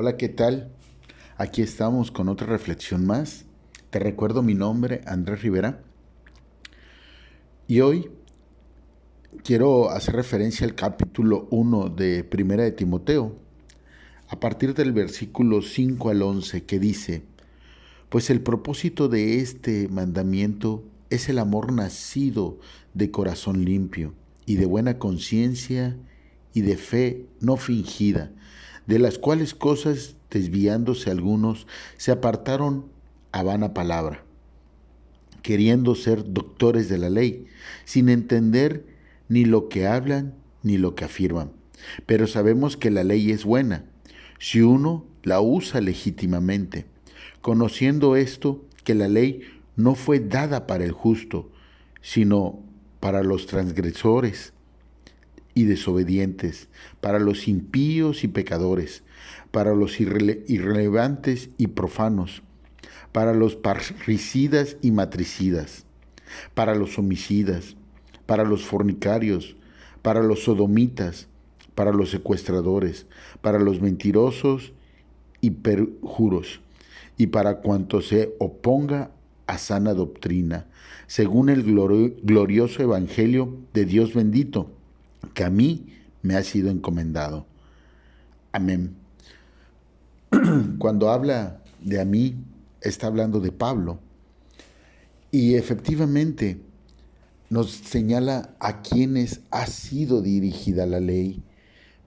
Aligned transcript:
Hola, 0.00 0.16
¿qué 0.16 0.28
tal? 0.28 0.70
Aquí 1.38 1.60
estamos 1.60 2.12
con 2.12 2.28
otra 2.28 2.46
reflexión 2.46 3.04
más. 3.04 3.46
Te 3.90 3.98
recuerdo 3.98 4.44
mi 4.44 4.54
nombre, 4.54 5.00
Andrés 5.06 5.42
Rivera. 5.42 5.82
Y 7.66 7.80
hoy 7.80 8.08
quiero 9.42 9.90
hacer 9.90 10.14
referencia 10.14 10.64
al 10.68 10.76
capítulo 10.76 11.48
1 11.50 11.88
de 11.88 12.22
Primera 12.22 12.62
de 12.62 12.70
Timoteo, 12.70 13.40
a 14.28 14.38
partir 14.38 14.72
del 14.74 14.92
versículo 14.92 15.62
5 15.62 16.10
al 16.10 16.22
11, 16.22 16.62
que 16.62 16.78
dice, 16.78 17.24
Pues 18.08 18.30
el 18.30 18.40
propósito 18.40 19.08
de 19.08 19.40
este 19.40 19.88
mandamiento 19.88 20.84
es 21.10 21.28
el 21.28 21.40
amor 21.40 21.72
nacido 21.72 22.60
de 22.94 23.10
corazón 23.10 23.64
limpio 23.64 24.14
y 24.46 24.54
de 24.54 24.66
buena 24.66 25.00
conciencia 25.00 25.96
y 26.54 26.60
de 26.60 26.76
fe 26.76 27.26
no 27.40 27.56
fingida, 27.56 28.30
de 28.88 28.98
las 28.98 29.18
cuales 29.18 29.54
cosas, 29.54 30.16
desviándose 30.30 31.10
algunos, 31.10 31.66
se 31.98 32.10
apartaron 32.10 32.86
a 33.32 33.42
vana 33.42 33.74
palabra, 33.74 34.24
queriendo 35.42 35.94
ser 35.94 36.32
doctores 36.32 36.88
de 36.88 36.96
la 36.96 37.10
ley, 37.10 37.46
sin 37.84 38.08
entender 38.08 38.86
ni 39.28 39.44
lo 39.44 39.68
que 39.68 39.86
hablan 39.86 40.34
ni 40.62 40.78
lo 40.78 40.94
que 40.94 41.04
afirman. 41.04 41.52
Pero 42.06 42.26
sabemos 42.26 42.78
que 42.78 42.90
la 42.90 43.04
ley 43.04 43.30
es 43.30 43.44
buena, 43.44 43.84
si 44.38 44.62
uno 44.62 45.04
la 45.22 45.42
usa 45.42 45.82
legítimamente, 45.82 46.86
conociendo 47.42 48.16
esto, 48.16 48.64
que 48.84 48.94
la 48.94 49.08
ley 49.08 49.42
no 49.76 49.96
fue 49.96 50.18
dada 50.18 50.66
para 50.66 50.84
el 50.84 50.92
justo, 50.92 51.50
sino 52.00 52.62
para 53.00 53.22
los 53.22 53.46
transgresores 53.46 54.54
y 55.58 55.64
desobedientes, 55.64 56.68
para 57.00 57.18
los 57.18 57.48
impíos 57.48 58.22
y 58.22 58.28
pecadores, 58.28 59.02
para 59.50 59.74
los 59.74 59.98
irrelevantes 59.98 61.50
y 61.58 61.66
profanos, 61.66 62.44
para 63.10 63.34
los 63.34 63.56
parricidas 63.56 64.76
y 64.82 64.92
matricidas, 64.92 65.84
para 66.54 66.76
los 66.76 66.96
homicidas, 66.96 67.74
para 68.24 68.44
los 68.44 68.64
fornicarios, 68.64 69.56
para 70.00 70.22
los 70.22 70.44
sodomitas, 70.44 71.26
para 71.74 71.90
los 71.90 72.10
secuestradores, 72.10 73.06
para 73.40 73.58
los 73.58 73.80
mentirosos 73.80 74.72
y 75.40 75.50
perjuros, 75.50 76.60
y 77.16 77.26
para 77.26 77.62
cuanto 77.62 78.00
se 78.00 78.32
oponga 78.38 79.10
a 79.48 79.58
sana 79.58 79.92
doctrina, 79.92 80.68
según 81.08 81.48
el 81.48 81.64
glorioso 81.64 82.80
Evangelio 82.80 83.56
de 83.74 83.86
Dios 83.86 84.14
bendito, 84.14 84.77
que 85.34 85.44
a 85.44 85.50
mí 85.50 85.86
me 86.22 86.36
ha 86.36 86.42
sido 86.42 86.70
encomendado. 86.70 87.46
Amén. 88.52 88.96
Cuando 90.78 91.10
habla 91.10 91.62
de 91.80 92.00
a 92.00 92.04
mí, 92.04 92.36
está 92.80 93.06
hablando 93.06 93.40
de 93.40 93.52
Pablo. 93.52 94.00
Y 95.30 95.54
efectivamente 95.54 96.60
nos 97.50 97.70
señala 97.70 98.54
a 98.60 98.82
quienes 98.82 99.40
ha 99.50 99.66
sido 99.66 100.22
dirigida 100.22 100.86
la 100.86 101.00
ley, 101.00 101.42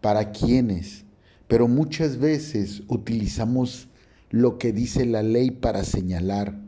para 0.01 0.31
quienes. 0.31 1.05
Pero 1.47 1.67
muchas 1.67 2.17
veces 2.17 2.83
utilizamos 2.87 3.87
lo 4.29 4.57
que 4.57 4.71
dice 4.71 5.05
la 5.05 5.23
ley 5.23 5.51
para 5.51 5.83
señalar 5.83 6.61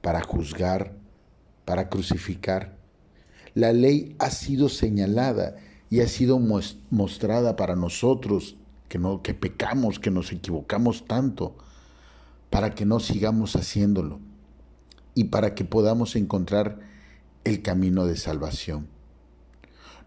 para 0.00 0.22
juzgar, 0.22 0.92
para 1.64 1.88
crucificar. 1.88 2.76
La 3.54 3.72
ley 3.72 4.16
ha 4.18 4.30
sido 4.30 4.68
señalada 4.68 5.56
y 5.90 6.00
ha 6.00 6.08
sido 6.08 6.38
mostrada 6.90 7.56
para 7.56 7.76
nosotros 7.76 8.56
que 8.88 8.98
no 8.98 9.22
que 9.22 9.34
pecamos, 9.34 9.98
que 9.98 10.10
nos 10.10 10.32
equivocamos 10.32 11.06
tanto, 11.06 11.56
para 12.50 12.74
que 12.74 12.86
no 12.86 13.00
sigamos 13.00 13.56
haciéndolo 13.56 14.20
y 15.14 15.24
para 15.24 15.54
que 15.54 15.64
podamos 15.64 16.16
encontrar 16.16 16.80
el 17.44 17.62
camino 17.62 18.06
de 18.06 18.16
salvación. 18.16 18.88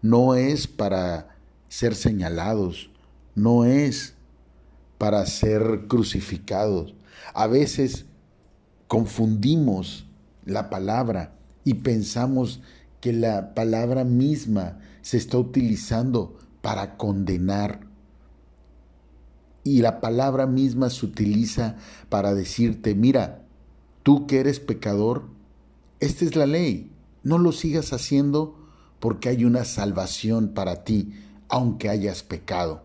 No 0.00 0.34
es 0.34 0.66
para 0.66 1.36
ser 1.68 1.94
señalados, 1.94 2.90
no 3.34 3.64
es 3.64 4.14
para 4.98 5.24
ser 5.26 5.86
crucificados. 5.88 6.94
A 7.34 7.46
veces 7.46 8.06
confundimos 8.88 10.06
la 10.44 10.70
palabra 10.70 11.34
y 11.64 11.74
pensamos 11.74 12.60
que 13.02 13.12
la 13.12 13.52
palabra 13.52 14.04
misma 14.04 14.78
se 15.02 15.16
está 15.16 15.36
utilizando 15.36 16.38
para 16.60 16.96
condenar. 16.96 17.80
Y 19.64 19.82
la 19.82 20.00
palabra 20.00 20.46
misma 20.46 20.88
se 20.88 21.06
utiliza 21.06 21.76
para 22.08 22.32
decirte, 22.32 22.94
mira, 22.94 23.44
tú 24.04 24.28
que 24.28 24.38
eres 24.38 24.60
pecador, 24.60 25.24
esta 25.98 26.24
es 26.24 26.36
la 26.36 26.46
ley, 26.46 26.92
no 27.24 27.38
lo 27.38 27.50
sigas 27.50 27.92
haciendo 27.92 28.56
porque 29.00 29.28
hay 29.28 29.44
una 29.44 29.64
salvación 29.64 30.50
para 30.54 30.84
ti, 30.84 31.12
aunque 31.48 31.88
hayas 31.88 32.22
pecado. 32.22 32.84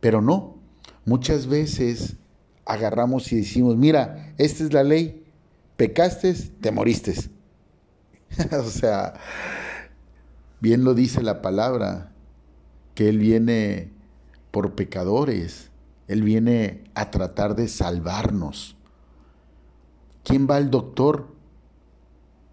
Pero 0.00 0.20
no, 0.20 0.58
muchas 1.06 1.46
veces 1.46 2.16
agarramos 2.66 3.32
y 3.32 3.36
decimos, 3.36 3.74
mira, 3.78 4.34
esta 4.36 4.64
es 4.64 4.74
la 4.74 4.84
ley, 4.84 5.24
pecaste, 5.78 6.34
te 6.34 6.70
moriste. 6.72 7.37
o 8.52 8.70
sea, 8.70 9.14
bien 10.60 10.84
lo 10.84 10.94
dice 10.94 11.22
la 11.22 11.42
palabra, 11.42 12.12
que 12.94 13.08
Él 13.08 13.18
viene 13.18 13.92
por 14.50 14.74
pecadores, 14.74 15.70
Él 16.08 16.22
viene 16.22 16.84
a 16.94 17.10
tratar 17.10 17.54
de 17.54 17.68
salvarnos. 17.68 18.76
¿Quién 20.24 20.46
va 20.50 20.56
al 20.56 20.70
doctor? 20.70 21.34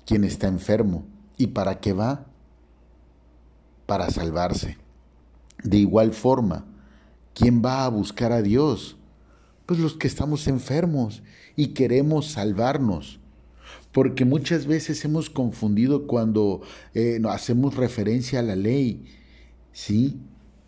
Quien 0.06 0.24
está 0.24 0.48
enfermo. 0.48 1.06
¿Y 1.38 1.48
para 1.48 1.80
qué 1.80 1.94
va? 1.94 2.26
Para 3.86 4.10
salvarse. 4.10 4.78
De 5.64 5.78
igual 5.78 6.14
forma, 6.14 6.66
¿quién 7.34 7.62
va 7.64 7.86
a 7.86 7.90
buscar 7.90 8.32
a 8.32 8.42
Dios? 8.42 8.98
Pues 9.66 9.80
los 9.80 9.96
que 9.98 10.08
estamos 10.08 10.48
enfermos 10.48 11.24
y 11.56 11.70
queremos 11.70 12.28
salvarnos. 12.28 13.20
Porque 13.96 14.26
muchas 14.26 14.66
veces 14.66 15.06
hemos 15.06 15.30
confundido 15.30 16.06
cuando 16.06 16.60
eh, 16.94 17.18
hacemos 17.30 17.78
referencia 17.78 18.40
a 18.40 18.42
la 18.42 18.58
ley, 18.58 19.06
¿sí? 19.72 20.20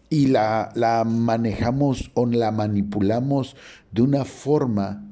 Y 0.09 0.27
la, 0.27 0.71
la 0.75 1.03
manejamos 1.03 2.09
o 2.13 2.25
la 2.25 2.51
manipulamos 2.51 3.57
de 3.91 4.01
una 4.01 4.23
forma 4.23 5.05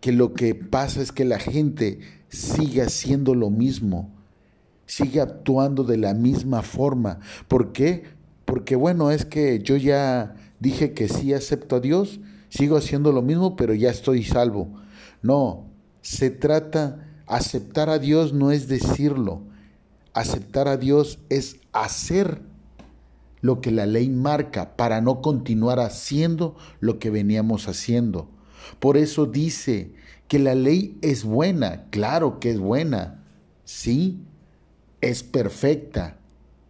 que 0.00 0.10
lo 0.10 0.34
que 0.34 0.56
pasa 0.56 1.00
es 1.00 1.12
que 1.12 1.24
la 1.24 1.38
gente 1.38 2.00
sigue 2.30 2.82
haciendo 2.82 3.36
lo 3.36 3.48
mismo, 3.48 4.10
sigue 4.86 5.20
actuando 5.20 5.84
de 5.84 5.98
la 5.98 6.14
misma 6.14 6.62
forma. 6.62 7.20
¿Por 7.46 7.70
qué? 7.70 8.06
Porque 8.44 8.74
bueno, 8.74 9.12
es 9.12 9.24
que 9.24 9.60
yo 9.60 9.76
ya 9.76 10.34
dije 10.58 10.94
que 10.94 11.06
sí 11.06 11.32
acepto 11.32 11.76
a 11.76 11.80
Dios, 11.80 12.18
sigo 12.48 12.76
haciendo 12.76 13.12
lo 13.12 13.22
mismo, 13.22 13.54
pero 13.54 13.72
ya 13.72 13.88
estoy 13.88 14.24
salvo. 14.24 14.80
No, 15.22 15.67
se 16.02 16.30
trata, 16.30 17.06
aceptar 17.26 17.90
a 17.90 17.98
Dios 17.98 18.32
no 18.32 18.50
es 18.50 18.68
decirlo, 18.68 19.42
aceptar 20.14 20.68
a 20.68 20.76
Dios 20.76 21.18
es 21.28 21.60
hacer 21.72 22.42
lo 23.40 23.60
que 23.60 23.70
la 23.70 23.86
ley 23.86 24.08
marca 24.08 24.76
para 24.76 25.00
no 25.00 25.22
continuar 25.22 25.78
haciendo 25.78 26.56
lo 26.80 26.98
que 26.98 27.10
veníamos 27.10 27.68
haciendo. 27.68 28.28
Por 28.80 28.96
eso 28.96 29.26
dice 29.26 29.92
que 30.26 30.38
la 30.38 30.54
ley 30.54 30.98
es 31.02 31.24
buena, 31.24 31.84
claro 31.90 32.40
que 32.40 32.50
es 32.50 32.58
buena, 32.58 33.24
sí, 33.64 34.18
es 35.00 35.22
perfecta, 35.22 36.18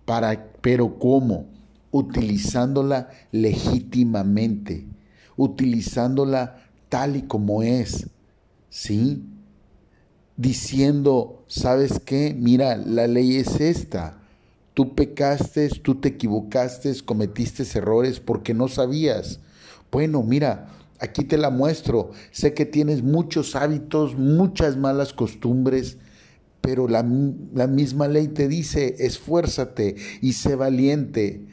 para, 0.05 0.53
pero 0.61 0.99
¿cómo? 0.99 1.47
Utilizándola 1.91 3.09
legítimamente 3.33 4.87
utilizándola 5.39 6.57
tal 6.91 7.17
y 7.17 7.23
como 7.23 7.63
es, 7.63 8.11
¿sí? 8.69 9.23
Diciendo, 10.37 11.45
¿sabes 11.49 12.01
qué? 12.05 12.35
Mira, 12.39 12.77
la 12.77 13.07
ley 13.07 13.37
es 13.37 13.61
esta. 13.61 14.21
Tú 14.75 14.95
pecaste, 14.95 15.69
tú 15.69 15.97
te 15.97 16.11
equivocaste, 16.11 16.95
cometiste 17.05 17.65
errores 17.77 18.21
porque 18.21 18.55
no 18.55 18.69
sabías. 18.69 19.41
Bueno, 19.91 20.23
mira, 20.23 20.69
aquí 21.01 21.25
te 21.25 21.39
la 21.39 21.51
muestro. 21.51 22.13
Sé 22.31 22.55
que 22.55 22.67
tienes 22.67 23.03
muchos 23.03 23.57
hábitos, 23.57 24.17
muchas 24.17 24.77
malas 24.77 25.13
costumbres, 25.13 25.99
pero 26.61 26.87
la, 26.87 27.05
la, 27.55 27.67
misma 27.67 28.07
ley 28.07 28.29
te 28.29 28.47
dice, 28.47 28.95
esfuérzate 28.99 29.97
y 30.21 30.35
sé 30.35 30.55
valiente. 30.55 31.45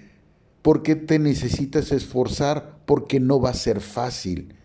¿Por 0.61 0.83
qué 0.83 0.95
te 0.95 1.17
necesitas 1.17 1.91
esforzar? 1.91 2.75
porque 2.85 3.19
no 3.19 3.39
va 3.39 3.49
a 3.49 3.55
ser 3.55 3.81
fácil. 3.81 4.55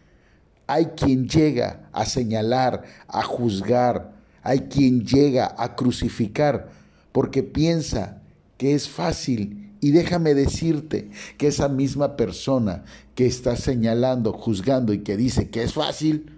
Hay 0.73 0.87
quien 0.97 1.27
llega 1.27 1.89
a 1.93 2.07
señalar, 2.07 2.85
a 3.09 3.25
juzgar, 3.25 4.13
hay 4.41 4.69
quien 4.69 5.05
llega 5.05 5.53
a 5.59 5.75
crucificar 5.75 6.69
porque 7.11 7.43
piensa 7.43 8.23
que 8.57 8.75
es 8.75 8.89
fácil 8.89 9.75
Y 9.81 9.91
déjame 9.91 10.35
decirte 10.35 11.11
que 11.39 11.49
esa 11.49 11.69
misma 11.69 12.17
persona 12.17 12.85
que 13.17 13.27
está 13.27 13.57
señalando, 13.57 14.33
juzgando 14.33 14.93
y 14.93 15.01
que 15.01 15.17
dice 15.17 15.51
que 15.51 15.65
es 15.65 15.73
fácil, 15.73 16.37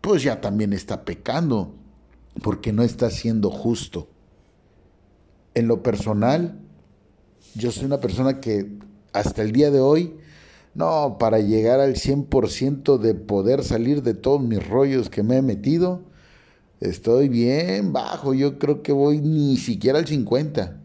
pues 0.00 0.24
ya 0.24 0.40
también 0.40 0.72
está 0.72 1.04
pecando, 1.04 1.74
porque 2.42 2.72
no 2.72 2.82
está 2.82 3.10
siendo 3.10 3.50
justo. 3.50 4.08
En 5.54 5.68
lo 5.68 5.84
personal, 5.84 6.58
yo 7.54 7.70
soy 7.70 7.84
una 7.84 8.00
persona 8.00 8.40
que 8.40 8.78
hasta 9.12 9.42
el 9.42 9.52
día 9.52 9.70
de 9.70 9.80
hoy, 9.80 10.14
no, 10.78 11.16
para 11.18 11.40
llegar 11.40 11.80
al 11.80 11.96
100% 11.96 12.98
de 12.98 13.14
poder 13.14 13.64
salir 13.64 14.04
de 14.04 14.14
todos 14.14 14.40
mis 14.40 14.64
rollos 14.64 15.10
que 15.10 15.24
me 15.24 15.38
he 15.38 15.42
metido, 15.42 16.02
estoy 16.80 17.28
bien 17.28 17.92
bajo, 17.92 18.32
yo 18.32 18.60
creo 18.60 18.84
que 18.84 18.92
voy 18.92 19.18
ni 19.18 19.56
siquiera 19.56 19.98
al 19.98 20.06
50, 20.06 20.78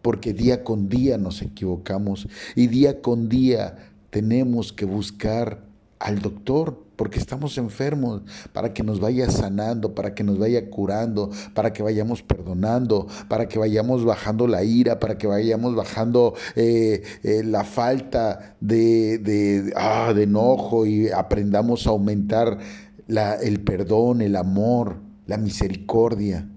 porque 0.00 0.32
día 0.32 0.64
con 0.64 0.88
día 0.88 1.18
nos 1.18 1.42
equivocamos 1.42 2.28
y 2.54 2.68
día 2.68 3.02
con 3.02 3.28
día 3.28 3.92
tenemos 4.08 4.72
que 4.72 4.86
buscar 4.86 5.62
al 5.98 6.20
doctor 6.20 6.85
porque 6.96 7.18
estamos 7.18 7.58
enfermos, 7.58 8.22
para 8.52 8.72
que 8.72 8.82
nos 8.82 9.00
vaya 9.00 9.30
sanando, 9.30 9.94
para 9.94 10.14
que 10.14 10.24
nos 10.24 10.38
vaya 10.38 10.68
curando, 10.70 11.30
para 11.54 11.72
que 11.72 11.82
vayamos 11.82 12.22
perdonando, 12.22 13.06
para 13.28 13.46
que 13.48 13.58
vayamos 13.58 14.04
bajando 14.04 14.46
la 14.46 14.64
ira, 14.64 14.98
para 14.98 15.18
que 15.18 15.26
vayamos 15.26 15.74
bajando 15.74 16.34
eh, 16.56 17.02
eh, 17.22 17.42
la 17.44 17.64
falta 17.64 18.56
de, 18.60 19.18
de, 19.18 19.72
ah, 19.76 20.12
de, 20.14 20.22
enojo 20.22 20.86
y 20.86 21.10
aprendamos 21.10 21.86
a 21.86 21.90
aumentar 21.90 22.58
la, 23.06 23.34
el 23.34 23.60
perdón, 23.60 24.22
el 24.22 24.34
amor, 24.34 24.96
la 25.26 25.36
misericordia. 25.36 26.48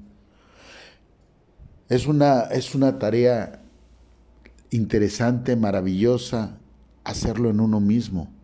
Es 1.89 2.07
una, 2.07 2.43
es 2.43 2.75
una 2.75 2.97
tarea 2.97 3.61
interesante, 4.71 5.55
maravillosa, 5.55 6.57
hacerlo 7.03 7.49
en 7.49 7.59
uno 7.59 7.79
mismo 7.79 8.38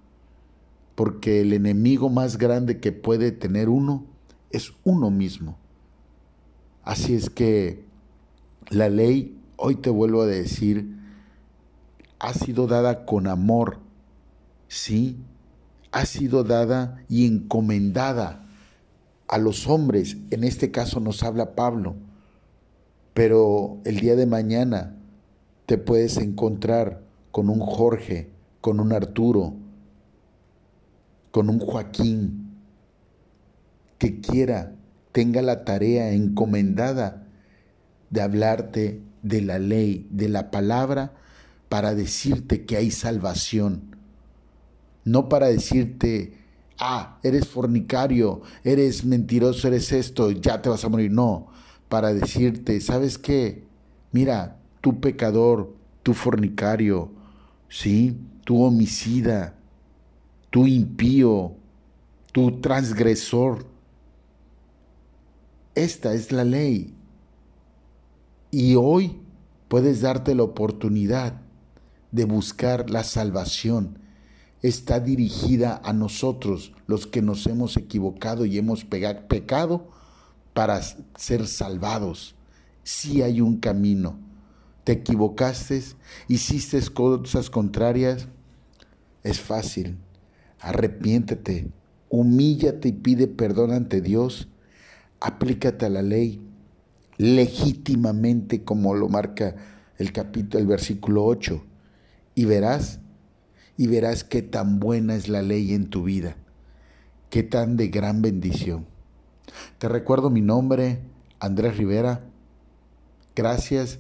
porque 0.96 1.42
el 1.42 1.54
enemigo 1.54 2.10
más 2.10 2.38
grande 2.38 2.80
que 2.80 2.92
puede 2.92 3.32
tener 3.32 3.70
uno 3.70 4.06
es 4.52 4.72
uno 4.84 5.12
mismo. 5.12 5.58
Así 6.84 7.14
es 7.14 7.30
que 7.30 7.84
la 8.70 8.90
ley, 8.90 9.38
hoy 9.58 9.76
te 9.76 9.90
vuelvo 9.90 10.22
a 10.22 10.28
decir, 10.28 10.96
ha 12.20 12.34
sido 12.34 12.68
dada 12.68 13.06
con 13.06 13.28
amor, 13.28 13.80
sí, 14.68 15.18
ha 15.92 16.06
sido 16.06 16.44
dada 16.44 17.04
y 17.10 17.26
encomendada 17.26 18.46
a 19.28 19.38
los 19.38 19.68
hombres, 19.68 20.18
en 20.30 20.44
este 20.44 20.72
caso 20.72 21.00
nos 21.00 21.24
habla 21.24 21.56
Pablo, 21.56 21.96
pero 23.14 23.80
el 23.86 24.00
día 24.00 24.16
de 24.16 24.26
mañana 24.26 24.96
te 25.66 25.78
puedes 25.78 26.18
encontrar 26.18 27.02
con 27.32 27.50
un 27.50 27.60
Jorge, 27.60 28.30
con 28.62 28.80
un 28.80 28.94
Arturo, 28.94 29.56
con 31.36 31.50
un 31.50 31.60
Joaquín 31.60 32.50
que 33.98 34.22
quiera, 34.22 34.72
tenga 35.12 35.42
la 35.42 35.66
tarea 35.66 36.14
encomendada 36.14 37.28
de 38.10 38.22
hablarte 38.22 39.02
de 39.22 39.42
la 39.42 39.60
ley, 39.60 40.08
de 40.12 40.30
la 40.30 40.50
palabra, 40.50 41.12
para 41.68 41.94
decirte 41.94 42.64
que 42.64 42.78
hay 42.78 42.90
salvación, 42.90 43.98
no 45.04 45.28
para 45.28 45.48
decirte, 45.48 46.38
ah, 46.80 47.20
eres 47.22 47.50
fornicario, 47.50 48.42
eres 48.64 49.04
mentiroso, 49.04 49.68
eres 49.68 49.92
esto, 49.92 50.32
ya 50.32 50.62
te 50.62 50.70
vas 50.70 50.86
a 50.86 50.90
morir, 50.90 51.12
no, 51.12 51.48
para 51.90 52.14
decirte, 52.14 52.80
¿sabes 52.80 53.18
qué? 53.18 53.66
Mira, 54.14 54.56
tu 54.80 55.02
pecador, 55.02 55.76
tu 56.02 56.14
fornicario, 56.14 57.12
sí, 57.68 58.22
tu 58.46 58.64
homicida, 58.64 59.56
tu 60.56 60.68
impío, 60.68 61.52
tu 62.32 62.62
transgresor. 62.62 63.66
Esta 65.76 66.14
es 66.14 66.32
la 66.32 66.46
ley. 66.46 66.94
Y 68.52 68.76
hoy 68.76 69.20
puedes 69.68 70.00
darte 70.00 70.34
la 70.34 70.44
oportunidad 70.44 71.42
de 72.14 72.24
buscar 72.24 72.90
la 72.90 73.04
salvación. 73.04 74.00
Está 74.62 75.02
dirigida 75.02 75.82
a 75.84 75.92
nosotros, 75.92 76.72
los 76.88 77.06
que 77.06 77.22
nos 77.22 77.46
hemos 77.48 77.76
equivocado 77.76 78.46
y 78.46 78.58
hemos 78.58 78.86
pecado, 78.86 79.90
para 80.54 80.82
ser 81.18 81.48
salvados. 81.48 82.34
Si 82.82 83.22
hay 83.22 83.42
un 83.42 83.58
camino. 83.58 84.18
Te 84.86 84.94
equivocaste, 84.94 85.84
hiciste 86.30 86.80
cosas 86.94 87.50
contrarias, 87.50 88.30
es 89.22 89.42
fácil 89.42 89.98
arrepiéntete, 90.60 91.68
humíllate 92.10 92.90
y 92.90 92.94
pide 92.94 93.28
perdón 93.28 93.72
ante 93.72 94.02
Dios, 94.02 94.48
aplícate 95.20 95.86
a 95.86 95.90
la 95.90 96.02
ley 96.02 96.42
legítimamente 97.18 98.64
como 98.64 98.94
lo 98.94 99.08
marca 99.10 99.56
el 99.98 100.12
capítulo, 100.12 100.60
el 100.60 100.68
versículo 100.68 101.26
8, 101.26 101.64
y 102.36 102.46
verás, 102.46 103.00
y 103.78 103.88
verás 103.88 104.24
qué 104.24 104.42
tan 104.42 104.80
buena 104.80 105.16
es 105.16 105.28
la 105.28 105.42
ley 105.42 105.74
en 105.74 105.90
tu 105.90 106.04
vida, 106.04 106.36
qué 107.30 107.44
tan 107.44 107.78
de 107.78 107.88
gran 107.88 108.22
bendición. 108.22 108.86
Te 109.78 109.88
recuerdo 109.88 110.30
mi 110.30 110.42
nombre, 110.42 111.00
Andrés 111.40 111.78
Rivera. 111.78 112.22
Gracias 113.36 114.00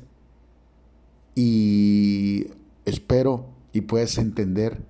y 1.35 2.47
espero 2.85 3.49
y 3.73 3.81
puedas 3.81 4.17
entender 4.17 4.81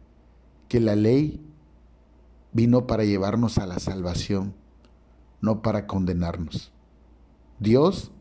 que 0.68 0.80
la 0.80 0.96
ley 0.96 1.42
vino 2.56 2.88
para 2.88 3.04
llevarnos 3.04 3.58
a 3.58 3.66
la 3.66 3.80
salvación, 3.80 4.56
no 5.42 5.62
para 5.62 5.88
condenarnos. 5.88 6.72
Dios, 7.60 8.12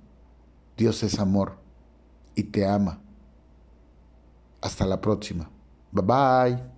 Dios 0.76 1.04
es 1.04 1.20
amor 1.20 1.60
y 2.34 2.42
te 2.42 2.66
ama. 2.66 3.00
Hasta 4.60 4.86
la 4.86 5.00
próxima. 5.00 5.48
Bye 5.92 6.04
bye. 6.04 6.73